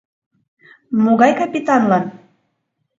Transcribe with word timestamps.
Могай 1.03 1.31
капитанлан? 1.39 2.05